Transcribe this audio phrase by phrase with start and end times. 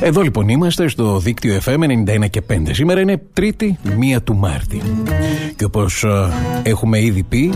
[0.00, 1.78] Εδώ λοιπόν είμαστε στο δίκτυο FM
[2.24, 2.54] 91 και 5.
[2.70, 3.78] Σήμερα είναι Τρίτη,
[4.16, 4.82] 1 του Μάρτη.
[5.56, 6.28] Και όπως ε,
[6.62, 7.52] έχουμε ήδη πει,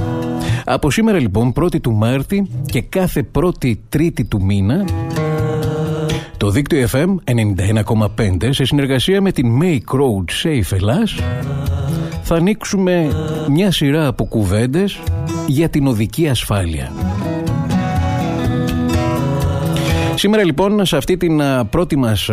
[0.64, 4.84] από σήμερα λοιπόν 1η του Μάρτη και κάθε πρώτη Τρίτη του μήνα
[6.36, 11.18] το δίκτυο FM 91,5 σε συνεργασία με την Make Road Safe Ελλάς
[12.22, 13.08] θα ανοίξουμε
[13.48, 15.00] μια σειρά από κουβέντες
[15.46, 16.92] για την οδική ασφάλεια.
[20.20, 22.30] Σήμερα λοιπόν σε αυτή την πρώτη μας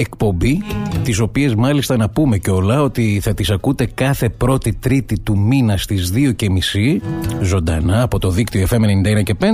[0.00, 0.62] εκπομπή
[1.04, 5.38] τις οποίες μάλιστα να πούμε και όλα ότι θα τις ακούτε κάθε πρώτη τρίτη του
[5.38, 7.00] μήνα στις 2 και μισή
[7.40, 9.44] ζωντανά από το δίκτυο FM 91 και 5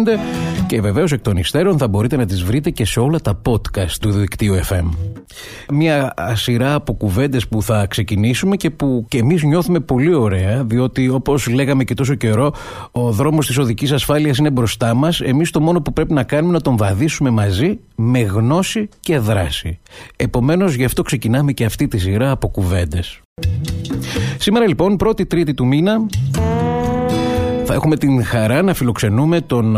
[0.67, 3.91] και βεβαίως εκ των υστέρων θα μπορείτε να τις βρείτε και σε όλα τα podcast
[4.01, 4.89] του δικτύου FM.
[5.73, 11.09] Μια σειρά από κουβέντες που θα ξεκινήσουμε και που και εμείς νιώθουμε πολύ ωραία διότι
[11.09, 12.53] όπως λέγαμε και τόσο καιρό
[12.91, 16.53] ο δρόμος της οδικής ασφάλειας είναι μπροστά μας εμείς το μόνο που πρέπει να κάνουμε
[16.53, 19.79] να τον βαδίσουμε μαζί με γνώση και δράση.
[20.37, 23.21] Επομένως γι' αυτό ξεκινάμε και αυτή τη σειρά από κουβέντες.
[24.39, 26.07] Σήμερα λοιπόν, πρώτη τρίτη του μήνα,
[27.65, 29.77] θα έχουμε την χαρά να φιλοξενούμε τον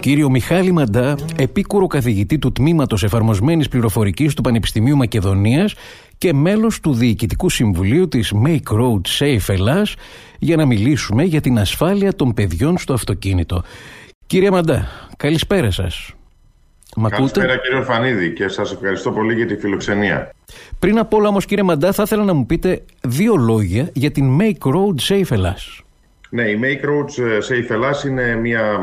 [0.00, 5.74] κύριο Μιχάλη Μαντά, επίκουρο καθηγητή του Τμήματος Εφαρμοσμένης Πληροφορικής του Πανεπιστημίου Μακεδονίας
[6.18, 9.94] και μέλος του Διοικητικού Συμβουλίου της Make Road Safe Ελλάς
[10.38, 13.62] για να μιλήσουμε για την ασφάλεια των παιδιών στο αυτοκίνητο.
[14.26, 16.12] Κύριε Μαντά, καλησπέρα σας.
[17.08, 20.30] Καλησπέρα κύριε Φανίδη και σας ευχαριστώ πολύ για τη φιλοξενία.
[20.78, 24.38] Πριν από όλα όμως κύριε Μαντά θα ήθελα να μου πείτε δύο λόγια για την
[24.40, 25.82] Make Road Safe Ελλάς.
[26.30, 28.78] Ναι, η Make Roads Safe Ελλάς είναι μια,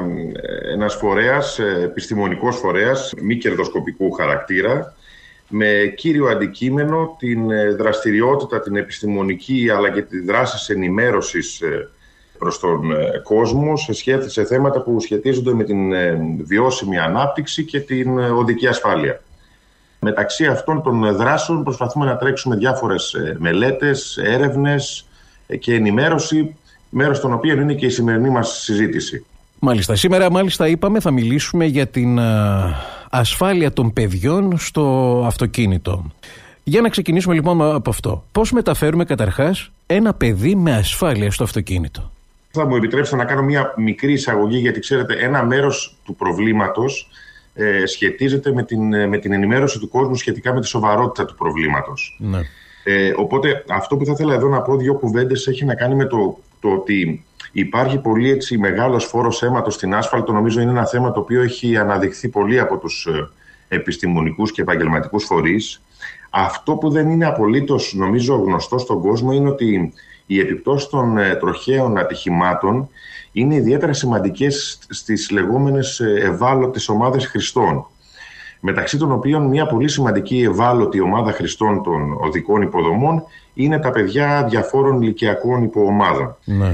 [0.73, 4.95] ένας φορέας, επιστημονικός φορέας, μη κερδοσκοπικού χαρακτήρα,
[5.49, 11.61] με κύριο αντικείμενο την δραστηριότητα, την επιστημονική αλλά και τη δράσης ενημέρωσης
[12.37, 17.63] προς τον ε, κόσμο σε, σχέση, σε θέματα που σχετίζονται με την ε, βιώσιμη ανάπτυξη
[17.63, 19.21] και την ε, οδική ασφάλεια.
[19.99, 25.07] Μεταξύ αυτών των δράσεων προσπαθούμε να τρέξουμε διάφορες μελέτες, έρευνες
[25.59, 26.55] και ενημέρωση,
[26.89, 29.25] μέρος των οποίων είναι και η σημερινή μας συζήτηση.
[29.59, 29.95] Μάλιστα.
[29.95, 32.19] Σήμερα μάλιστα είπαμε θα μιλήσουμε για την
[33.09, 36.05] ασφάλεια των παιδιών στο αυτοκίνητο.
[36.67, 38.23] Για να ξεκινήσουμε λοιπόν από αυτό.
[38.31, 42.11] Πώς μεταφέρουμε καταρχάς ένα παιδί με ασφάλεια στο αυτοκίνητο;
[42.55, 47.09] Θα μου επιτρέψετε να κάνω μια μικρή εισαγωγή, γιατί ξέρετε, ένα μέρος του προβλήματος
[47.53, 51.35] ε, σχετίζεται με την, ε, με την ενημέρωση του κόσμου σχετικά με τη σοβαρότητα του
[51.35, 52.17] προβλήματος.
[52.19, 52.39] Ναι.
[52.83, 56.05] Ε, οπότε, αυτό που θα ήθελα εδώ να πω δύο κουβέντες έχει να κάνει με
[56.05, 60.31] το, το ότι υπάρχει πολύ έτσι μεγάλος φόρος αίματος στην άσφαλτο.
[60.31, 63.29] Νομίζω είναι ένα θέμα το οποίο έχει αναδειχθεί πολύ από τους ε,
[63.67, 65.81] επιστημονικούς και επαγγελματικούς φορείς.
[66.29, 69.93] Αυτό που δεν είναι απολύτως, νομίζω, γνωστό στον κόσμο είναι ότι
[70.25, 72.89] οι επιπτώσεις των ε, τροχαίων ατυχημάτων
[73.31, 77.85] είναι ιδιαίτερα σημαντικές στις λεγόμενες ε, ευάλωτες ομάδες χρηστών
[78.65, 84.45] μεταξύ των οποίων μια πολύ σημαντική ευάλωτη ομάδα χρηστών των οδικών υποδομών είναι τα παιδιά
[84.49, 86.35] διαφόρων ηλικιακών υποομάδων.
[86.45, 86.73] Ναι.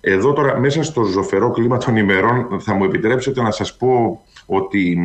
[0.00, 4.98] Εδώ τώρα μέσα στο ζωφερό κλίμα των ημερών θα μου επιτρέψετε να σας πω ότι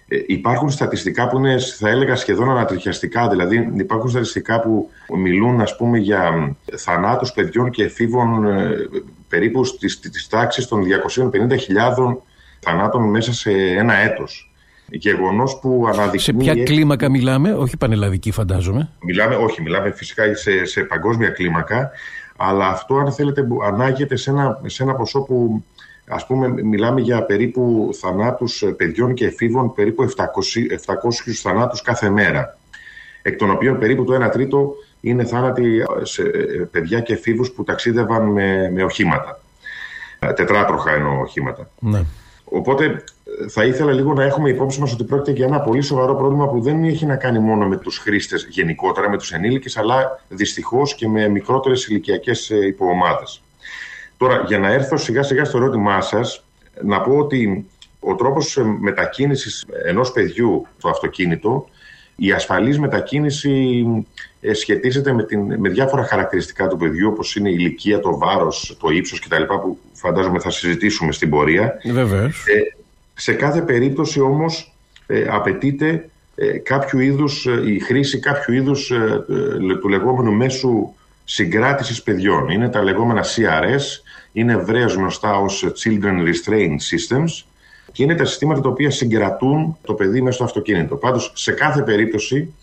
[0.27, 3.29] υπάρχουν στατιστικά που είναι, θα έλεγα, σχεδόν ανατριχιαστικά.
[3.29, 8.75] Δηλαδή, υπάρχουν στατιστικά που μιλούν, ας πούμε, για θανάτους παιδιών και εφήβων ε,
[9.29, 12.17] περίπου στις, στις τάξεις των 250.000
[12.59, 14.51] θανάτων μέσα σε ένα έτος.
[14.93, 16.19] Γεγονός που αναδεικνύει.
[16.19, 18.89] Σε ποια κλίμακα μιλάμε, όχι πανελλαδική, φαντάζομαι.
[19.01, 21.91] Μιλάμε, όχι, μιλάμε φυσικά σε, σε παγκόσμια κλίμακα.
[22.37, 25.63] Αλλά αυτό, αν θέλετε, ανάγεται σε ένα, σε ένα ποσό που
[26.13, 32.57] Ας πούμε, μιλάμε για περίπου θανάτους παιδιών και εφήβων, περίπου 700, 700 θανάτους κάθε μέρα.
[33.21, 36.23] Εκ των οποίων περίπου το 1 τρίτο είναι θάνατοι σε
[36.71, 39.39] παιδιά και εφήβους που ταξίδευαν με, με οχήματα.
[40.35, 41.69] Τετράτροχα εννοώ οχήματα.
[41.79, 42.03] Ναι.
[42.43, 43.03] Οπότε
[43.49, 46.61] θα ήθελα λίγο να έχουμε υπόψη μας ότι πρόκειται για ένα πολύ σοβαρό πρόβλημα που
[46.61, 51.07] δεν έχει να κάνει μόνο με τους χρήστες γενικότερα, με τους ενήλικες, αλλά δυστυχώς και
[51.07, 53.41] με μικρότερες ηλικιακές υποομάδες.
[54.21, 56.45] Τώρα, για να έρθω σιγά σιγά στο ερώτημά σας,
[56.83, 57.65] να πω ότι
[57.99, 61.69] ο τρόπος μετακίνησης ενός παιδιού στο αυτοκίνητο,
[62.15, 63.85] η ασφαλής μετακίνηση
[64.41, 68.77] ε, σχετίζεται με, την, με διάφορα χαρακτηριστικά του παιδιού, όπως είναι η ηλικία, το βάρος,
[68.79, 69.43] το ύψος κτλ.
[69.43, 71.77] που φαντάζομαι θα συζητήσουμε στην πορεία.
[71.85, 72.43] Βεβαίως.
[72.47, 72.75] Ε,
[73.13, 74.73] σε κάθε περίπτωση όμως
[75.07, 78.91] ε, απαιτείται ε, κάποιο είδους, η χρήση κάποιου είδους
[79.81, 80.93] του λεγόμενου μέσου
[81.33, 82.49] συγκράτησης παιδιών.
[82.49, 84.01] Είναι τα λεγόμενα CRS,
[84.31, 87.43] είναι ευρέως γνωστά ως Children Restraint Systems
[87.91, 90.95] και είναι τα συστήματα τα οποία συγκρατούν το παιδί μέσα στο αυτοκίνητο.
[90.95, 92.53] Πάντως, σε κάθε περίπτωση,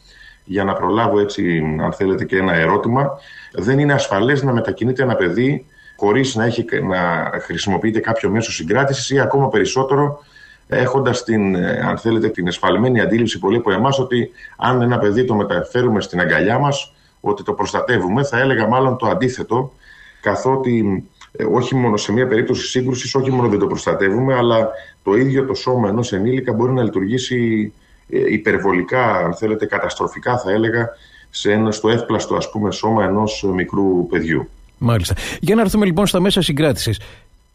[0.44, 3.10] για να προλάβω έτσι, αν θέλετε, και ένα ερώτημα,
[3.52, 5.66] δεν είναι ασφαλές να μετακινείται ένα παιδί
[5.96, 10.24] χωρίς να, έχει, να χρησιμοποιείται κάποιο μέσο συγκράτησης ή ακόμα περισσότερο
[10.68, 15.24] έχοντας την, ε, αν θέλετε, την εσφαλμένη αντίληψη πολύ από εμάς ότι αν ένα παιδί
[15.24, 18.24] το μεταφέρουμε στην αγκαλιά μας, ότι το προστατεύουμε.
[18.24, 19.72] Θα έλεγα μάλλον το αντίθετο,
[20.20, 24.68] καθότι ε, όχι μόνο σε μια περίπτωση σύγκρουσης, όχι μόνο δεν το προστατεύουμε, αλλά
[25.02, 27.72] το ίδιο το σώμα ενός ενήλικα μπορεί να λειτουργήσει
[28.08, 30.88] ε, υπερβολικά, αν θέλετε, καταστροφικά, θα έλεγα,
[31.30, 34.48] σε ένα, στο εύπλαστο ας πούμε, σώμα ενός μικρού παιδιού.
[34.78, 35.14] Μάλιστα.
[35.40, 37.00] Για να έρθουμε λοιπόν στα μέσα συγκράτησης.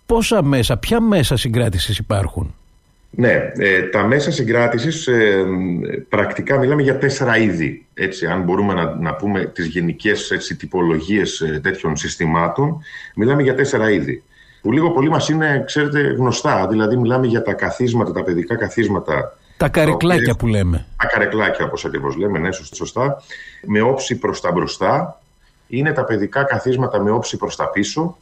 [0.06, 2.56] Πόσα μέσα, ποια μέσα συγκράτησης υπάρχουν;
[3.16, 5.44] Ναι, ε, τα μέσα συγκράτησης ε,
[6.10, 7.86] πρακτικά μιλάμε για τέσσερα είδη.
[7.94, 12.82] Έτσι, αν μπορούμε να, να πούμε τις γενικές έτσι, τυπολογίες ε, τέτοιων συστημάτων,
[13.16, 14.24] μιλάμε για τέσσερα είδη.
[14.62, 16.68] Που λίγο πολύ μας είναι, ξέρετε, γνωστά.
[16.68, 19.38] Δηλαδή μιλάμε για τα καθίσματα, τα παιδικά καθίσματα.
[19.58, 20.86] Τα καρεκλάκια που λέμε.
[20.98, 23.24] Τα καρεκλάκια, όπως ακριβώς λέμε, ναι, σωστά.
[23.68, 25.22] Με όψη προς τα μπροστά.
[25.68, 28.18] Είναι τα παιδικά καθίσματα με όψη προς τα πίσω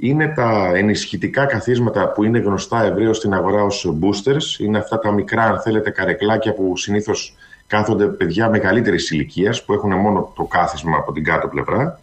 [0.00, 4.60] είναι τα ενισχυτικά καθίσματα που είναι γνωστά ευρέως στην αγορά ως boosters.
[4.60, 7.36] Είναι αυτά τα μικρά, αν θέλετε, καρεκλάκια που συνήθως
[7.66, 12.00] κάθονται παιδιά μεγαλύτερης ηλικίας που έχουν μόνο το κάθισμα από την κάτω πλευρά.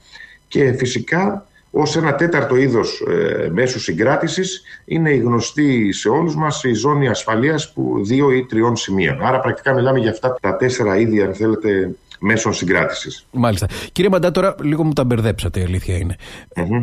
[0.48, 6.64] Και φυσικά ως ένα τέταρτο είδος ε, μέσου συγκράτησης είναι η γνωστή σε όλους μας
[6.64, 9.26] η ζώνη ασφαλείας που δύο ή τριών σημείων.
[9.26, 13.26] Άρα πρακτικά μιλάμε για αυτά τα τέσσερα είδη, αν θέλετε, μέσων συγκράτησης.
[13.32, 13.68] Μάλιστα.
[13.92, 16.16] Κύριε Μαντά, τώρα λίγο μου τα μπερδέψατε, η αλήθεια είναι.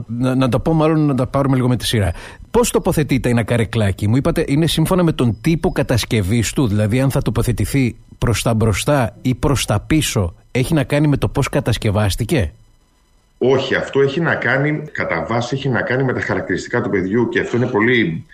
[0.07, 2.13] Να, να τα πω, μάλλον να τα πάρουμε λίγο με τη σειρά.
[2.51, 7.11] Πώς τοποθετείται ένα καρεκλάκι, μου είπατε, είναι σύμφωνα με τον τύπο κατασκευής του, δηλαδή αν
[7.11, 11.49] θα τοποθετηθεί προς τα μπροστά ή προς τα πίσω, έχει να κάνει με το πώς
[11.49, 12.53] κατασκευάστηκε;
[13.39, 17.29] Όχι, αυτό έχει να κάνει, κατά βάση έχει να κάνει με τα χαρακτηριστικά του παιδιού
[17.29, 18.27] και αυτό είναι πολύ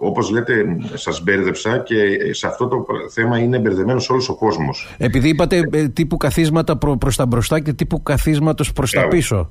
[0.00, 1.96] Όπως λέτε, σας μπέρδεψα και
[2.30, 4.94] σε αυτό το θέμα είναι μπερδεμένος όλος ο κόσμος.
[4.98, 9.50] Επειδή είπατε ε, τύπου καθίσματα προ προς τα μπροστά και τύπου καθίσματος προς τα πίσω.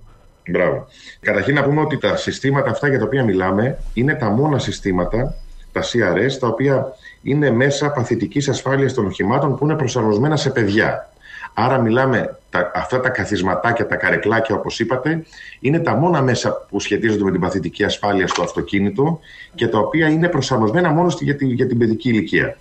[0.50, 0.88] Μπράβο.
[1.20, 5.36] Καταρχήν να πούμε ότι τα συστήματα αυτά για τα οποία μιλάμε είναι τα μόνα συστήματα,
[5.72, 6.86] τα CRS, τα οποία
[7.22, 11.10] είναι μέσα παθητικής ασφάλειας των οχημάτων που είναι προσαρμοσμένα σε παιδιά.
[11.58, 15.26] Άρα μιλάμε, τα, αυτά τα καθισματάκια, τα καρεκλάκια όπως είπατε,
[15.60, 19.20] είναι τα μόνα μέσα που σχετίζονται με την παθητική ασφάλεια στο αυτοκίνητο
[19.56, 22.58] και τα οποία είναι προσαρμοσμένα μόνο για, τη, για την παιδική ηλικία.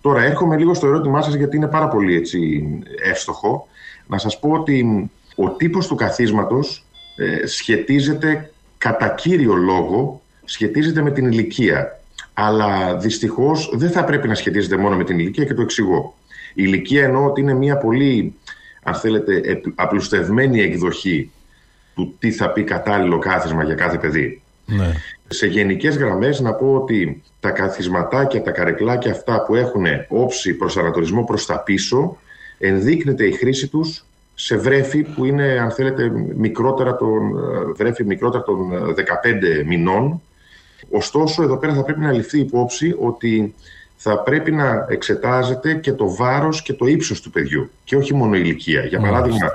[0.00, 2.68] Τώρα έρχομαι λίγο στο ερώτημά σας γιατί είναι πάρα πολύ έτσι,
[3.02, 3.68] εύστοχο.
[4.06, 6.86] Να σας πω ότι ο τύπος του καθίσματος
[7.16, 12.00] ε, σχετίζεται κατά κύριο λόγο σχετίζεται με την ηλικία.
[12.34, 16.17] Αλλά δυστυχώς δεν θα πρέπει να σχετίζεται μόνο με την ηλικία και το εξηγώ.
[16.54, 18.34] Η ηλικία εννοώ ότι είναι μια πολύ,
[18.82, 21.30] αν θέλετε, απλουστευμένη εκδοχή
[21.94, 24.42] του τι θα πει κατάλληλο κάθισμα για κάθε παιδί.
[24.66, 24.92] Ναι.
[25.28, 30.76] Σε γενικές γραμμές να πω ότι τα καθισματάκια, τα καρεκλάκια αυτά που έχουν όψη προς
[30.76, 32.18] ανατολισμό προς τα πίσω
[32.58, 34.04] ενδείκνεται η χρήση τους
[34.34, 37.32] σε βρέφη που είναι αν θέλετε μικρότερα των,
[37.76, 40.22] βρέφη μικρότερα των 15 μηνών.
[40.90, 43.54] Ωστόσο εδώ πέρα θα πρέπει να ληφθεί υπόψη ότι
[44.00, 48.36] θα πρέπει να εξετάζεται και το βάρος και το ύψος του παιδιού και όχι μόνο
[48.36, 48.84] η ηλικία.
[48.84, 49.50] Για παράδειγμα,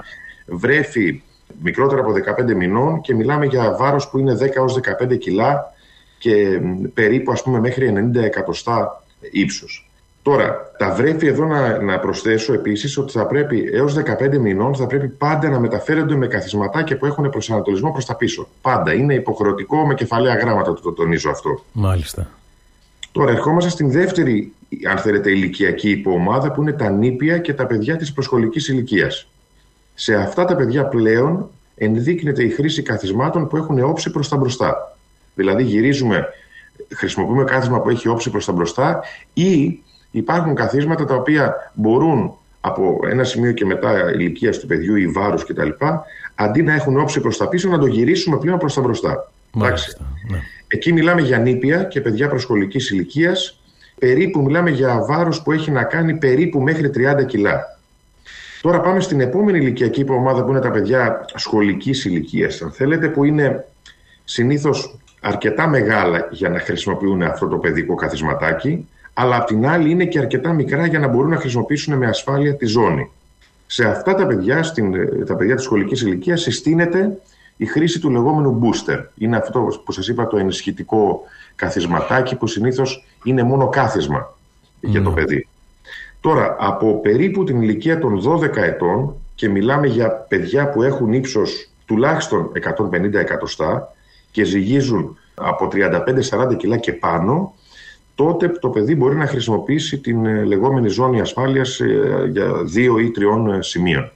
[0.46, 1.22] βρέφει
[1.62, 5.74] μικρότερα από 15 μηνών και μιλάμε για βάρος που είναι 10 έως 15 κιλά
[6.18, 6.62] και
[6.94, 9.88] περίπου ας πούμε μέχρι 90 εκατοστά ύψος.
[10.22, 14.88] Τώρα, τα βρέφη εδώ να, να προσθέσω επίσης ότι θα πρέπει έως 15 μηνών θα
[14.88, 18.48] πρέπει πάντα να μεταφέρονται με καθισματάκια που έχουν προσανατολισμό προς τα πίσω.
[18.62, 18.94] Πάντα.
[18.94, 21.64] Είναι υποχρεωτικό με κεφαλαία γράμματα, το, το τονίζω αυτό.
[21.72, 22.28] Μάλιστα.
[23.14, 24.54] Τώρα ερχόμαστε στην δεύτερη,
[24.90, 29.28] αν θέλετε, ηλικιακή υποομάδα που είναι τα νήπια και τα παιδιά της προσχολικής ηλικίας.
[29.94, 34.98] Σε αυτά τα παιδιά πλέον ενδείκνεται η χρήση καθισμάτων που έχουν όψη προς τα μπροστά.
[35.36, 36.28] Δηλαδή γυρίζουμε,
[36.96, 39.04] χρησιμοποιούμε κάθισμα που έχει όψη προς τα μπροστά
[39.34, 39.80] ή
[40.12, 45.46] υπάρχουν καθίσματα τα οποία μπορούν από ένα σημείο και μετά ηλικίας του παιδιού ή βάρους
[45.46, 45.70] κτλ.
[46.36, 49.32] Αντί να έχουν όψη προς τα πίσω, να το γυρίσουμε πλέον προς τα μπροστά.
[49.52, 50.38] Μάλιστα, ναι.
[50.74, 53.60] Εκεί μιλάμε για νήπια και παιδιά προσχολικής ηλικίας.
[54.00, 57.80] Περίπου μιλάμε για βάρος που έχει να κάνει περίπου μέχρι 30 κιλά.
[58.62, 63.24] Τώρα πάμε στην επόμενη ηλικιακή υποομάδα που είναι τα παιδιά σχολικής ηλικίας, αν θέλετε, που
[63.24, 63.66] είναι
[64.24, 70.06] συνήθως αρκετά μεγάλα για να χρησιμοποιούν αυτό το παιδικό καθισματάκι, αλλά απ' την άλλη είναι
[70.06, 73.12] και αρκετά μικρά για να μπορούν να χρησιμοποιήσουν με ασφάλεια τη ζώνη.
[73.66, 74.92] Σε αυτά τα παιδιά, στην,
[75.26, 77.18] τα παιδιά της σχολικής ηλικίας, συστήνεται
[77.58, 79.04] η χρήση του λεγόμενου booster.
[79.18, 81.22] Είναι αυτό που σας είπα το ενισχυτικό
[81.56, 84.38] καθισματάκι που συνήθως είναι μόνο κάθισμα
[84.80, 85.48] για το παιδί.
[86.20, 91.70] Τώρα, από περίπου την ηλικία των 12 ετών και μιλάμε για παιδιά που έχουν ύψος
[91.86, 92.52] τουλάχιστον
[92.92, 93.94] 150 εκατοστά
[94.32, 97.54] και ζυγίζουν από 35-40 κιλά και πάνω,
[98.16, 103.12] τότε το παιδί μπορεί να χρησιμοποιήσει την ε, λεγόμενη ζώνη ασφάλειας ε, για δύο ή
[103.12, 104.12] τριών ε, σημείων.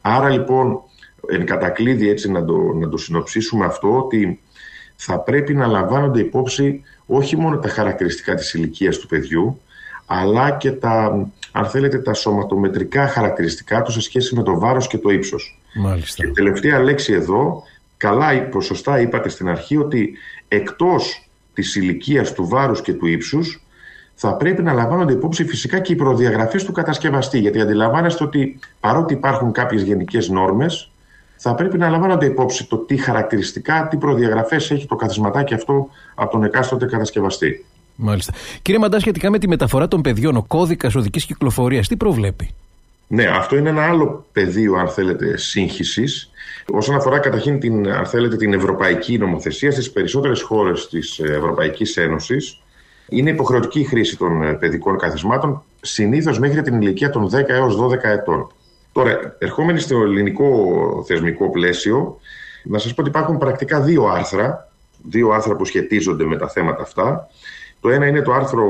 [0.00, 0.80] Άρα λοιπόν
[1.28, 4.40] εν κατακλείδη έτσι να το, να το συνοψίσουμε αυτό ότι
[4.96, 9.60] θα πρέπει να λαμβάνονται υπόψη όχι μόνο τα χαρακτηριστικά της ηλικίας του παιδιού,
[10.06, 14.98] αλλά και τα, αν θέλετε, τα σωματομετρικά χαρακτηριστικά του σε σχέση με το βάρος και
[14.98, 15.60] το ύψος.
[15.74, 16.24] Μάλιστα.
[16.24, 17.62] Και τελευταία λέξη εδώ,
[17.96, 20.12] καλά ή ποσοστά είπατε στην αρχή ότι
[20.48, 23.62] εκτός της ηλικίας του βάρους και του ύψους
[24.14, 27.38] θα πρέπει να λαμβάνονται υπόψη φυσικά και οι προδιαγραφές του κατασκευαστή.
[27.38, 30.89] Γιατί αντιλαμβάνεστε ότι παρότι υπάρχουν κάποιες γενικές νόρμες,
[31.42, 36.30] θα πρέπει να λαμβάνονται υπόψη το τι χαρακτηριστικά, τι προδιαγραφές έχει το καθισματάκι αυτό από
[36.30, 37.64] τον εκάστοτε κατασκευαστή.
[37.94, 38.32] Μάλιστα.
[38.62, 42.50] Κύριε Μαντά, σχετικά με τη μεταφορά των παιδιών, ο κώδικας οδικής κυκλοφορίας, τι προβλέπει;
[43.06, 46.30] Ναι, αυτό είναι ένα άλλο πεδίο, αν θέλετε, σύγχυσης.
[46.72, 52.62] Όσον αφορά καταρχήν την, αν θέλετε, την ευρωπαϊκή νομοθεσία, στις περισσότερες χώρες της Ευρωπαϊκής Ένωσης
[53.08, 57.76] είναι υποχρεωτική η χρήση των ε, παιδικών καθισμάτων, συνήθως μέχρι την ηλικία των 10 έως
[57.76, 58.52] 12 ετών.
[58.92, 60.48] Τώρα, ερχόμενοι στο ελληνικό
[61.06, 62.18] θεσμικό πλαίσιο,
[62.64, 64.68] να σας πω ότι υπάρχουν πρακτικά δύο άρθρα,
[65.08, 67.28] δύο άρθρα που σχετίζονται με τα θέματα αυτά.
[67.80, 68.66] Το ένα είναι το άρθρο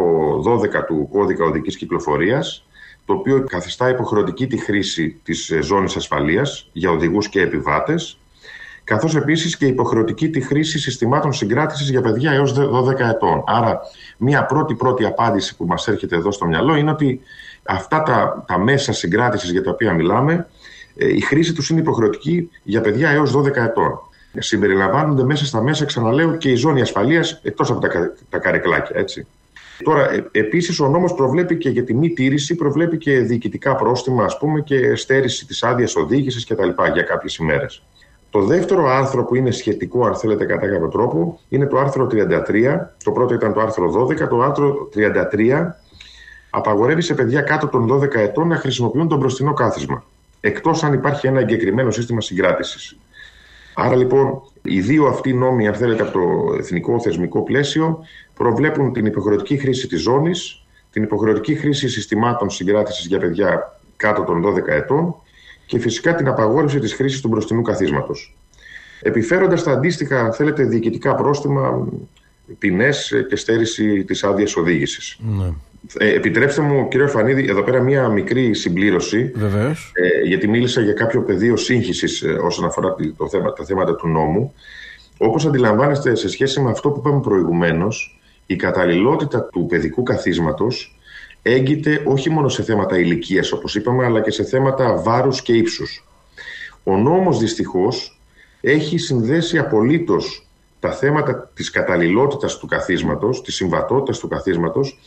[0.47, 2.65] 12 του Κώδικα Οδικής Κυκλοφορίας,
[3.05, 8.19] το οποίο καθιστά υποχρεωτική τη χρήση της ε, ζώνης ασφαλείας για οδηγούς και επιβάτες,
[8.85, 13.43] καθώς επίσης και υποχρεωτική τη χρήση συστημάτων συγκράτησης για παιδιά έως 12 ετών.
[13.47, 13.81] Άρα,
[14.17, 17.21] μία πρώτη-πρώτη απάντηση που μας έρχεται εδώ στο μυαλό είναι ότι
[17.71, 20.47] αυτά τα, τα μέσα συγκράτησης για τα οποία μιλάμε,
[20.97, 24.00] ε, η χρήση τους είναι υποχρεωτική για παιδιά έως 12 ετών
[24.39, 28.99] συμπεριλαμβάνονται μέσα στα μέσα, ξαναλέω, και η ζώνη ασφαλείας εκτός από τα, τα καρεκλάκια.
[28.99, 29.27] Έτσι.
[29.85, 34.25] Τώρα, ε, επίσης, ο νόμος προβλέπει και για τη μη τήρηση, προβλέπει και διοικητικά πρόστιμα,
[34.25, 36.69] ας πούμε, και στέρηση της άδειας οδήγησης κτλ.
[36.93, 37.83] για κάποιες ημέρες.
[38.31, 42.95] Το δεύτερο άρθρο που είναι σχετικό, αν θέλετε, κατά κάποιο τρόπο, είναι το άρθρο 33.
[43.05, 44.29] Το πρώτο ήταν το άρθρο 12.
[44.29, 45.75] Το άρθρο 33
[46.50, 50.04] απαγορεύει σε παιδιά κάτω των 12 ετών να χρησιμοποιούν τον μπροστινό κάθισμα.
[50.40, 52.99] Εκτός αν υπάρχει ένα εγκεκριμένο σύστημα συγκράτησης.
[53.75, 57.99] Άρα λοιπόν οι δύο αυτοί νόμοι, αν θέλετε, από το εθνικό θεσμικό πλαίσιο
[58.35, 64.42] προβλέπουν την υποχρεωτική χρήση της ζώνης, την υποχρεωτική χρήση συστημάτων συγκράτησης για παιδιά κάτω των
[64.42, 65.14] 12 ετών
[65.66, 68.37] και φυσικά την απαγόρευση της χρήσης του μπροστινού καθίσματος.
[69.02, 71.88] Επιφέροντας τα αντίστοιχα, αν θέλετε, διοικητικά πρόστιμα,
[72.59, 75.19] ποινές και στέρηση της άδειας οδήγησης.
[75.21, 75.52] Ναι.
[75.99, 79.32] Ε, επιτρέψτε μου, κύριε Φανίδη, εδώ πέρα μία μικρή συμπλήρωση.
[79.34, 79.92] Βεβαίως.
[79.94, 84.08] Ε, γιατί μίλησα για κάποιο πεδίο σύγχυσης ε, όσον αφορά το θέμα, τα θέματα του
[84.08, 84.54] νόμου.
[85.18, 90.99] Όπως αντιλαμβάνεστε, σε σχέση με αυτό που είπαμε προηγουμένως, η καταλληλότητα του παιδικού καθίσματος
[91.42, 96.04] έγκυται όχι μόνο σε θέματα ηλικίας, όπως είπαμε, αλλά και σε θέματα βάρους και ύψους.
[96.84, 98.20] Ο νόμος δυστυχώς
[98.60, 100.46] έχει συνδέσει απολύτως
[100.80, 104.99] τα θέματα της καταλληλότητας του καθίσματος, της συμβατότητας του καθίσματος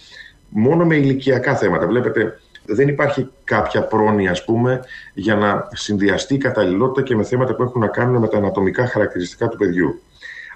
[0.53, 1.87] μόνο με ηλικιακά θέματα.
[1.87, 4.79] Βλέπετε, δεν υπάρχει κάποια πρόνοια, ας πούμε,
[5.13, 8.87] για να συνδυαστεί η καταλληλότητα και με θέματα που έχουν να κάνουν με τα ανατομικά
[8.87, 10.01] χαρακτηριστικά του παιδιού.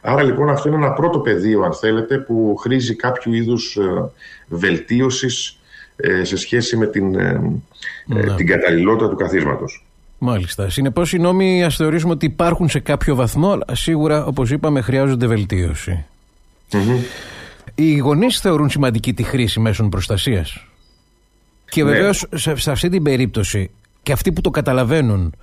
[0.02, 4.10] Άρα λοιπόν αυτό είναι ένα πρώτο πεδίο, αν θέλετε, που χρήζει κάποιου είδους ε,
[4.48, 5.60] βελτίωσης
[5.96, 7.42] ε, σε σχέση με την, ε,
[8.06, 8.36] ναι.
[8.36, 9.86] την καταλληλότητα του καθίσματος.
[10.18, 10.70] Μάλιστα.
[10.70, 15.28] Συνεπώς, οι νόμοι ας θεωρήσουμε ότι υπάρχουν σε κάποιο βαθμό, αλλά σίγουρα, όπως είπαμε, χρειάζονται
[15.28, 16.06] βελτίωση.
[17.76, 20.66] Οι γονείς θεωρούν σημαντική τη χρήση μέσων προστασίας.
[21.70, 21.92] Και ναι.
[21.92, 23.72] βεβαίως σε, αυτή την περίπτωση
[24.04, 25.36] και αυτοί που το καταλαβαινουν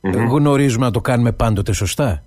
[0.00, 2.24] γνωρίζουμε να το κάνουμε πάντοτε σωστά.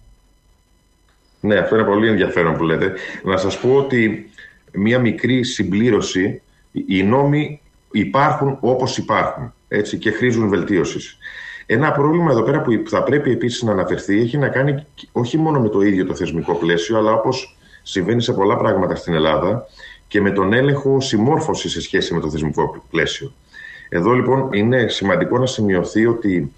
[1.39, 2.93] Ναι, αυτό είναι πολύ ενδιαφέρον που λέτε.
[3.23, 4.29] Να σας πω ότι
[4.71, 6.41] μία μικρή συμπλήρωση,
[6.87, 7.61] οι νόμοι
[7.91, 11.17] υπάρχουν όπως υπάρχουν έτσι, και χρήζουν βελτίωσης.
[11.65, 15.59] Ένα πρόβλημα εδώ πέρα που θα πρέπει επίσης να αναφερθεί έχει να κάνει όχι μόνο
[15.59, 17.54] με το ίδιο το θεσμικό πλαίσιο, αλλά όπως
[17.87, 19.65] συμβαίνει σε πολλά πράγματα στην Ελλάδα
[20.07, 23.33] και με τον έλεγχο συμμόρφωσης σε σχέση με το θεσμικό πλαίσιο.
[23.89, 26.53] Εδώ λοιπόν είναι σημαντικό να σημειωθεί ότι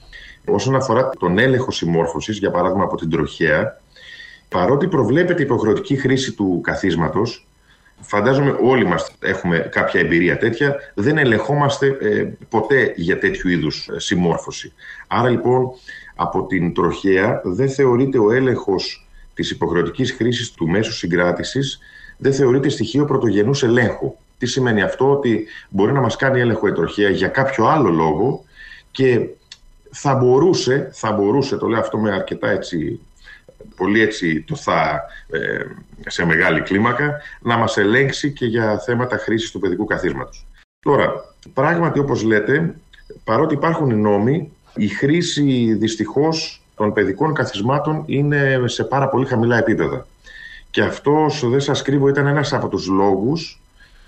[0.45, 3.81] όσον αφορά τον έλεγχο συμμόρφωσης, για παράδειγμα από την τροχέα,
[4.49, 7.47] παρότι προβλέπεται υποχρεωτική χρήση του καθίσματος,
[7.99, 13.99] φαντάζομαι όλοι μας έχουμε κάποια εμπειρία τέτοια, δεν ελεγχόμαστε ε, ποτέ για τέτοιου είδους ε,
[13.99, 14.73] συμμόρφωση.
[15.07, 15.69] Άρα λοιπόν
[16.15, 19.06] από την τροχέα δεν θεωρείται ο έλεγχος
[19.37, 21.79] της υποχρεωτικής χρήσης του μέσου συγκράτησης
[22.17, 24.15] δεν θεωρείται στοιχείο πρωτογενούς ελέγχου.
[24.37, 28.43] Τι σημαίνει αυτό, ότι μπορεί να μας κάνει έλεγχο η τροχέα για κάποιο άλλο λόγο
[28.91, 29.29] και
[29.91, 32.99] θα μπορούσε, θα μπορούσε, το λέω αυτό με αρκετά έτσι,
[33.75, 35.59] πολύ έτσι το θα ε,
[36.07, 40.45] σε μεγάλη κλίμακα, να μας ελέγξει και για θέματα χρήσης του παιδικού καθίσματος.
[40.79, 42.75] Τώρα, πράγματι όπως λέτε,
[43.23, 49.57] παρότι υπάρχουν οι νόμοι, η χρήση δυστυχώς των παιδικών καθισμάτων είναι σε πάρα πολύ χαμηλά
[49.57, 50.07] επίπεδα.
[50.71, 53.61] Και αυτό, δεν σας κρύβω, ήταν ένας από τους λόγους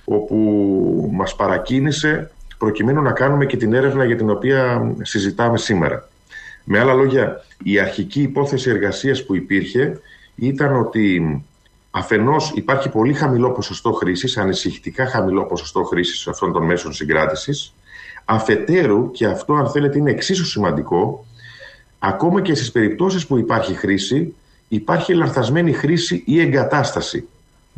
[0.06, 6.10] όπου μας παρακίνησε προκειμένου να κάνουμε και την έρευνα για την οποία συζητάμε σήμερα.
[6.64, 10.00] Με άλλα λόγια, η αρχική υπόθεση εργασίας που υπήρχε
[10.36, 11.44] ήταν ότι
[11.92, 17.74] Αφενός, υπάρχει πολύ χαμηλό ποσοστό χρήσης, ανησυχητικά χαμηλό ποσοστό χρήσης αυτών των μέσων συγκράτησης.
[18.26, 21.26] Αφετέρου, και αυτό αν θέλετε είναι εξίσου σημαντικό,
[22.00, 24.34] ακόμα και στις περιπτώσεις που υπάρχει χρήση,
[24.68, 27.28] υπάρχει λανθασμένη χρήση ή εγκατάσταση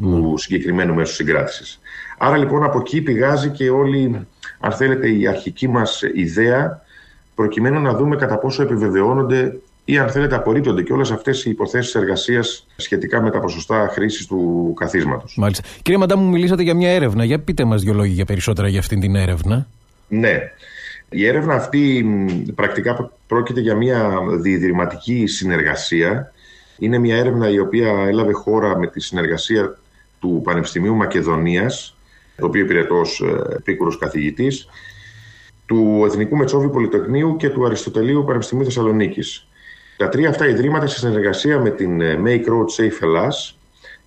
[0.01, 1.79] του συγκεκριμένου μέσου συγκράτησης.
[2.17, 4.27] Άρα λοιπόν από εκεί πηγάζει και όλη,
[4.59, 6.81] αν θέλετε, η αρχική μας ιδέα
[7.35, 11.95] προκειμένου να δούμε κατά πόσο επιβεβαιώνονται ή αν θέλετε απορρίπτονται και όλες αυτές οι υποθέσεις
[11.95, 15.35] εργασίας σχετικά με τα ποσοστά χρήσης του καθίσματος.
[15.37, 15.63] Μάλιστα.
[15.81, 17.23] Κύριε Μαντά, μου μιλήσατε για μια έρευνα.
[17.23, 19.67] Για πείτε μας δύο λόγια περισσότερα για αυτήν την έρευνα.
[20.07, 20.37] Ναι.
[21.13, 22.05] Η έρευνα αυτή
[22.55, 26.33] πρακτικά πρόκειται για μια διειδηματική συνεργασία.
[26.77, 29.77] Είναι μια έρευνα η οποία έλαβε χώρα με τη συνεργασία
[30.19, 31.97] του Πανεπιστημίου Μακεδονίας,
[32.37, 34.67] το οποίο υπηρετώ ως ε, επίκουρος καθηγητής,
[35.65, 39.47] του Εθνικού Μετσόβιου Πολυτεχνείου και του Αριστοτελείου Πανεπιστημίου Θεσσαλονίκης.
[39.97, 43.55] Τα τρία αυτά ιδρύματα, σε συνεργασία με την ε, Make Road Safe Hellas,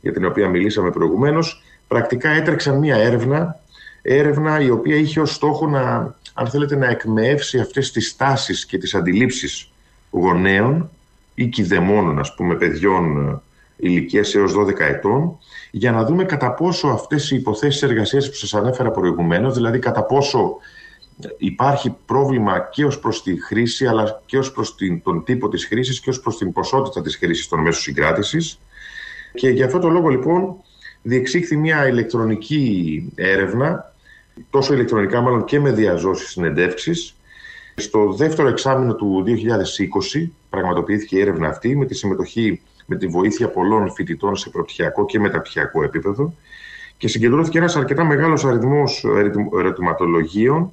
[0.01, 3.61] για την οποία μιλήσαμε προηγουμένως, πρακτικά έτρεξαν μία έρευνα,
[4.03, 8.79] έρευνα η οποία είχε ως στόχο να, αν θέλετε, να εκμεύσει αυτές τις τάσεις και
[8.79, 9.73] τις αντιλήψεις
[10.11, 10.91] γονέων
[11.35, 13.41] ή κηδεμόνων, ας πούμε, παιδιών ε,
[13.77, 15.39] ηλικίας έως 12 ετών,
[15.71, 20.05] για να δούμε κατά πόσο αυτές οι υποθέσεις εργασίας που σας ανέφερα προηγουμένως, δηλαδή κατά
[20.05, 20.57] πόσο
[21.37, 25.67] υπάρχει πρόβλημα και ως προς τη χρήση, αλλά και ως προς την, τον τύπο της
[25.67, 28.61] χρήσης και ως προς την ποσότητα της χρήσης των μέσων συγκράτησης.
[29.35, 30.57] Και για αυτό το λόγο λοιπόν
[31.03, 33.94] διεξήχθη μια ηλεκτρονική έρευνα,
[34.51, 37.15] τόσο ηλεκτρονικά μάλλον και με διαζώσεις συνεντεύξεις.
[37.75, 43.49] Στο δεύτερο εξάμεινο του 2020 πραγματοποιήθηκε η έρευνα αυτή με τη συμμετοχή με τη βοήθεια
[43.49, 46.35] πολλών φοιτητών σε προπτυχιακό και μεταπτυχιακό επίπεδο
[46.97, 49.05] και συγκεντρώθηκε ένας αρκετά μεγάλος αριθμός
[49.59, 50.73] ερωτηματολογίων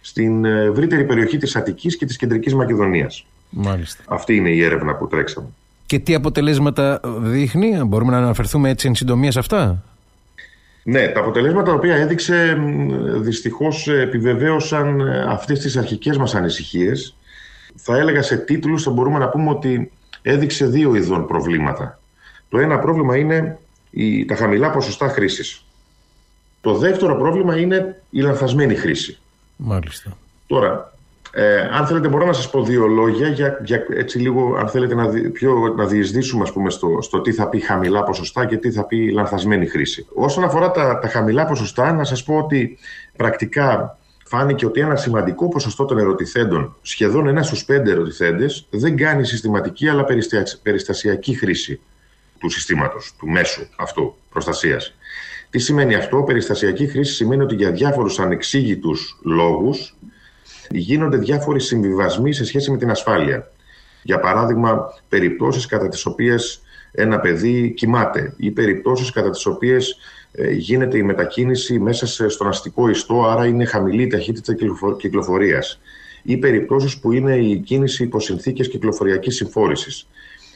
[0.00, 3.26] στην ευρύτερη περιοχή της Αττικής και της Κεντρικής Μακεδονίας.
[3.50, 4.02] Μάλιστα.
[4.06, 5.46] Αυτή είναι η έρευνα που τρέξαμε.
[5.86, 9.82] Και τι αποτελέσματα δείχνει, μπορούμε να αναφερθούμε έτσι εν συντομία σε αυτά;
[10.82, 12.58] Ναι, τα αποτελέσματα τα οποία έδειξε
[13.16, 17.16] δυστυχώς επιβεβαίωσαν αυτές τις αρχικές μας ανησυχίες.
[17.74, 19.90] Θα έλεγα σε τίτλους θα μπορούμε να πούμε ότι
[20.22, 22.00] έδειξε δύο ειδών προβλήματα.
[22.48, 23.58] Το ένα πρόβλημα είναι
[23.90, 25.64] η, τα χαμηλά ποσοστά χρήσης.
[26.60, 29.18] Το δεύτερο πρόβλημα είναι η λανθασμένη χρήση.
[29.56, 30.16] Μάλιστα.
[30.46, 30.92] Τώρα,
[31.32, 34.94] ε, αν θέλετε μπορώ να σας πω δύο λόγια για, για έτσι λίγο αν θέλετε
[34.94, 38.56] να, δι, πιο, να διεισδύσουμε ας πούμε, στο, στο τι θα πει χαμηλά ποσοστά και
[38.56, 40.06] τι θα πει λανθασμένη χρήση.
[40.14, 42.78] Όσον αφορά τα, τα χαμηλά ποσοστά να σας πω ότι
[43.16, 49.24] πρακτικά φάνηκε ότι ένα σημαντικό ποσοστό των ερωτηθέντων, σχεδόν ένα στους πέντε ερωτηθέντες, δεν κάνει
[49.24, 50.04] συστηματική αλλά
[50.62, 51.80] περιστασιακή χρήση
[52.38, 54.94] του συστήματος, του μέσου αυτού προστασίας.
[55.50, 59.96] Τι σημαίνει αυτό, περιστασιακή χρήση σημαίνει ότι για διάφορους ανεξήγητους λόγους
[60.70, 63.50] γίνονται διάφοροι συμβιβασμοί σε σχέση με την ασφάλεια.
[64.02, 69.96] Για παράδειγμα, περιπτώσεις κατά τις οποίες ένα παιδί κοιμάται ή περιπτώσεις κατά τις οποίες
[70.32, 74.54] ε, γίνεται η μετακίνηση μέσα στον αστικό ιστό, άρα είναι χαμηλή η ταχύτητα
[74.98, 75.80] κυκλοφορίας.
[76.22, 80.06] Ή περιπτώσεις που είναι η κίνηση υπό συνθήκες κυκλοφοριακής συμφόρησης.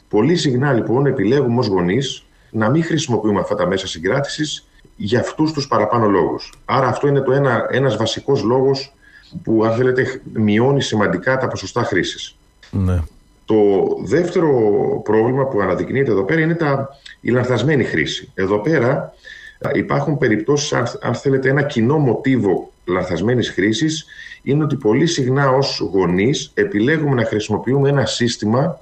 [0.09, 5.51] Πολύ συχνά λοιπόν επιλέγουμε ως γονείς να μην χρησιμοποιούμε αυτά τα μέσα συγκράτησης για αυτούς
[5.51, 6.53] τους παραπάνω λόγους.
[6.65, 8.94] Άρα αυτό είναι το ένα, ένας βασικός λόγος
[9.43, 12.35] που αν θέλετε μειώνει σημαντικά τα ποσοστά χρήσης.
[12.71, 12.99] Ναι.
[13.45, 13.55] Το
[14.03, 14.49] δεύτερο
[15.03, 16.89] πρόβλημα που αναδεικνύεται εδώ πέρα είναι τα,
[17.21, 18.31] η λανθασμένη χρήση.
[18.33, 19.13] Εδώ πέρα
[19.73, 24.05] υπάρχουν περιπτώσεις, αν, θέλετε, ένα κοινό μοτίβο λανθασμένης χρήσης
[24.41, 28.79] είναι ότι πολύ συχνά ως γονείς επιλέγουμε να χρησιμοποιούμε ένα σύστημα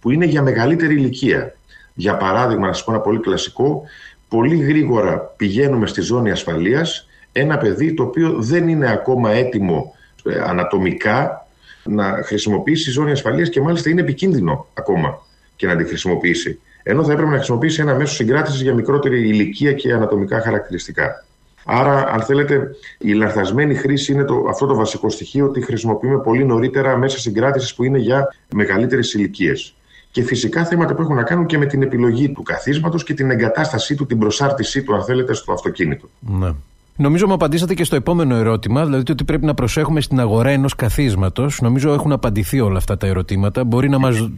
[0.00, 1.56] που είναι για μεγαλύτερη ηλικία.
[1.94, 3.82] Για παράδειγμα, να σας πω ένα πολύ κλασικό,
[4.28, 10.40] πολύ γρήγορα πηγαίνουμε στη ζώνη ασφαλείας ένα παιδί το οποίο δεν είναι ακόμα έτοιμο ε,
[10.40, 11.46] ανατομικά
[11.84, 17.12] να χρησιμοποιήσει ζώνη ασφαλείας και μάλιστα είναι επικίνδυνο ακόμα και να τη χρησιμοποιήσει ενώ θα
[17.12, 21.24] έπρεπε να χρησιμοποιήσει ένα μέσο συγκράτησης για μικρότερη ηλικία και ανατομικά χαρακτηριστικά.
[21.64, 26.44] Άρα, αν θέλετε, η λανθασμένη χρήση είναι το, αυτό το βασικό στοιχείο ότι χρησιμοποιούμε πολύ
[26.44, 29.74] νωρίτερα μέσα συγκράτησης που είναι για μεγαλύτερες ηλικίες.
[30.10, 33.30] Και φυσικά θέματα που έχουν να κάνουν και με την επιλογή του καθίσματος και την
[33.30, 36.08] εγκατάστασή του, την προσάρτησή του, αν θέλετε, στο αυτοκίνητο.
[36.20, 36.54] Ναι.
[36.96, 40.74] Νομίζω μου απαντήσατε και στο επόμενο ερώτημα, δηλαδή ότι πρέπει να προσέχουμε στην αγορά ενός
[40.74, 41.60] καθίσματος.
[41.60, 43.64] Νομίζω έχουν απαντηθεί όλα αυτά τα ερωτήματα.
[43.64, 44.28] Μπορεί να μας,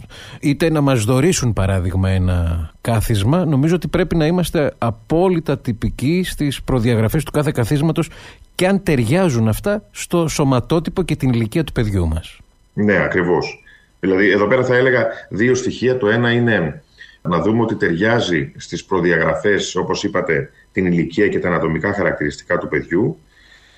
[0.41, 3.45] είτε να μας δωρήσουν παράδειγμα ένα κάθισμα.
[3.45, 8.11] Νομίζω ότι πρέπει να είμαστε απόλυτα τυπικοί στις προδιαγραφές του κάθε καθίσματος
[8.55, 12.39] και αν ταιριάζουν αυτά στο σωματότυπο και την ηλικία του παιδιού μας.
[12.75, 13.63] Ναι, ακριβώς.
[14.01, 15.99] Δηλαδή, εδώ πέρα θα έλεγα δύο στοιχεία.
[15.99, 16.83] Το ένα είναι
[17.23, 22.69] να δούμε ότι ταιριάζει στις προδιαγραφές, όπως είπατε, την ηλικία και τα ανατομικά χαρακτηριστικά του
[22.69, 23.19] παιδιού.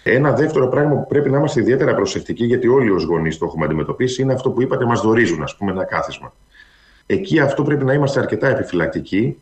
[0.02, 3.64] Ένα δεύτερο πράγμα που πρέπει να είμαστε ιδιαίτερα προσεκτικοί, γιατί όλοι ως γονείς το έχουμε
[3.64, 6.32] αντιμετωπίσει, είναι αυτό που είπατε, μας δορίζουν, ας πούμε, ένα κάθισμα.
[7.06, 9.36] Εκεί αυτό πρέπει να είμαστε αρκετά επιφυλακτικοί,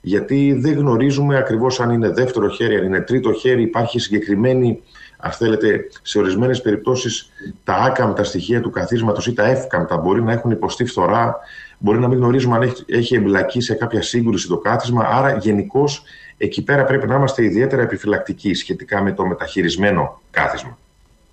[0.00, 4.82] γιατί δεν γνωρίζουμε ακριβώς αν είναι δεύτερο χέρι, αν είναι τρίτο χέρι, υπάρχει συγκεκριμένη
[5.20, 7.30] αν θέλετε, σε ορισμένες περιπτώσεις
[7.64, 11.36] τα άκαμπτα στοιχεία του καθίσματος ή τα εύκαμπτα μπορεί να έχουν υποστεί φθορά,
[11.78, 15.04] μπορεί να μην γνωρίζουμε αν έχει, έχει εμπλακεί σε κάποια σύγκρουση το κάθισμα.
[15.04, 16.02] Άρα, γενικώς
[16.38, 20.78] εκεί πέρα πρέπει να είμαστε ιδιαίτερα επιφυλακτικοί σχετικά με το μεταχειρισμένο κάθισμα.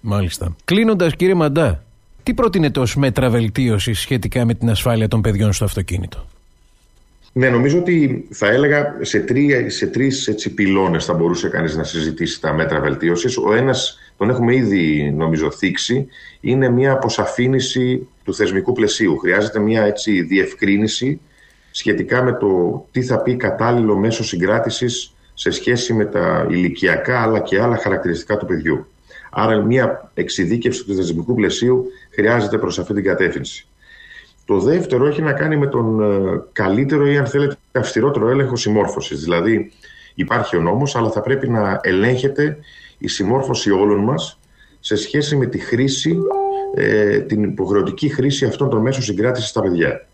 [0.01, 0.55] Μάλιστα.
[0.65, 1.83] Κλείνοντας, κύριε Μαντά,
[2.23, 6.25] τι προτείνετε ως μέτρα βελτίωσης σχετικά με την ασφάλεια των παιδιών στο αυτοκίνητο;
[7.31, 11.83] Ναι, νομίζω ότι θα έλεγα σε, τρία, σε τρεις έτσι, πυλώνες θα μπορούσε κανείς να
[11.83, 13.37] συζητήσει τα μέτρα βελτίωσης.
[13.37, 16.07] Ο ένας, τον έχουμε ήδη νομίζω θίξει,
[16.41, 19.17] είναι μια αποσαφήνιση του θεσμικού πλαισίου.
[19.17, 21.19] Χρειάζεται μια έτσι, διευκρίνηση
[21.77, 27.39] σχετικά με το τι θα πει κατάλληλο μέσο συγκράτησης σε σχέση με τα ηλικιακά αλλά
[27.39, 28.87] και άλλα χαρακτηριστικά του παιδιού.
[29.31, 33.67] Άρα μια εξειδίκευση του θεσμικού πλαισίου χρειάζεται προς αυτή την κατεύθυνση.
[34.45, 39.23] Το δεύτερο έχει να κάνει με τον ε, καλύτερο ή αν θέλετε αυστηρότερο έλεγχο συμμόρφωσης.
[39.23, 39.71] Δηλαδή
[40.13, 42.57] υπάρχει ο νόμος αλλά θα πρέπει να ελέγχεται
[42.97, 44.39] η συμμόρφωση όλων μας
[44.79, 46.17] σε σχέση με τη χρήση,
[46.75, 50.07] ε, την υποχρεωτική χρήση αυτών των μέσων συγκράτησης στα παιδιά.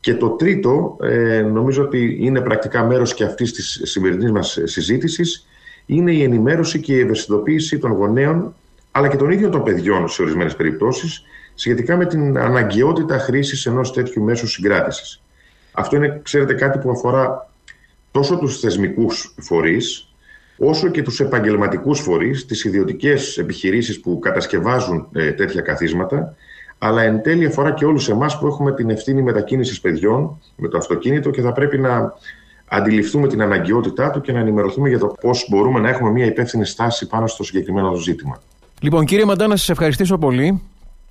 [0.00, 5.46] Και το τρίτο, ε, νομίζω ότι είναι πρακτικά μέρος και αυτής της σημερινής μας συζήτησης,
[5.86, 8.54] είναι η ενημέρωση και η ευαισθητοποίηση των γονέων
[8.90, 11.22] αλλά και των ίδιων των παιδιών σε ορισμένες περιπτώσεις
[11.54, 15.22] σχετικά με την αναγκαιότητα χρήσης ενός τέτοιου μέσου συγκράτησης.
[15.72, 17.50] Αυτό είναι, ξέρετε, κάτι που αφορά
[18.10, 20.14] τόσο τους θεσμικούς φορείς,
[20.58, 26.34] όσο και τους επαγγελματικούς φορείς, τις ιδιωτικές επιχειρήσεις που κατασκευάζουν ε, τέτοια καθίσματα,
[26.82, 30.76] αλλά εν τέλει αφορά και όλους εμάς που έχουμε την ευθύνη μετακίνησης παιδιών με το
[30.78, 32.14] αυτοκίνητο και θα πρέπει να
[32.68, 36.66] αντιληφθούμε την αναγκαιότητά του και να ενημερωθούμε για το πώς μπορούμε να έχουμε μια υπεύθυνη
[36.66, 38.40] στάση πάνω στο συγκεκριμένο ζήτημα.
[38.80, 40.62] Λοιπόν, κύριε Μαντά, σας ευχαριστήσω πολύ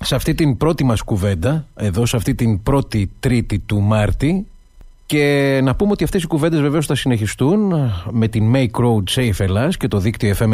[0.01, 4.45] σε αυτή την πρώτη μας κουβέντα, εδώ σε αυτή την πρώτη τρίτη του Μάρτη
[5.05, 7.73] και να πούμε ότι αυτές οι κουβέντες βεβαίως θα συνεχιστούν
[8.11, 10.49] με την Make Road Safe Ελλάς και το δίκτυο FM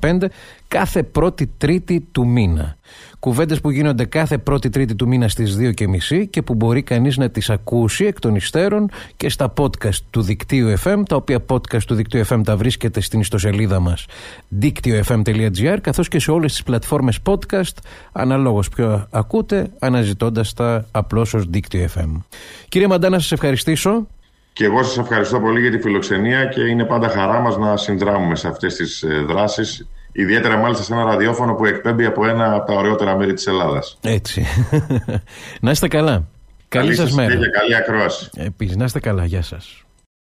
[0.00, 0.22] 91,5
[0.68, 2.76] κάθε πρώτη τρίτη του μήνα.
[3.18, 6.82] Κουβέντες που γίνονται κάθε πρώτη τρίτη του μήνα στις 2 και μισή και που μπορεί
[6.82, 11.44] κανείς να τις ακούσει εκ των υστέρων και στα podcast του δικτύου FM, τα οποία
[11.48, 14.06] podcast του δικτύου FM τα βρίσκεται στην ιστοσελίδα μας
[14.48, 17.76] δίκτυο.fm.gr καθώς και σε όλες τις πλατφόρμες podcast
[18.12, 22.22] αναλόγως ποιο ακούτε αναζητώντας τα απλώς ως δίκτυο FM.
[22.68, 24.06] Κύριε Μαντάνα σας ευχαριστήσω.
[24.52, 28.36] Και εγώ σας ευχαριστώ πολύ για τη φιλοξενία και είναι πάντα χαρά μας να συνδράμουμε
[28.36, 29.86] σε αυτές τις ε, δράσεις
[30.18, 33.98] Ιδιαίτερα μάλιστα σε ένα ραδιόφωνο που εκπέμπει από ένα από τα ωραιότερα μέρη της Ελλάδας.
[34.02, 34.46] Έτσι.
[35.60, 36.28] να είστε καλά.
[36.68, 37.36] Καλή, καλή σας μέρα.
[37.36, 38.30] Και καλή ακρόαση.
[38.34, 39.24] Επίσης, να είστε καλά.
[39.24, 39.85] Γεια σας.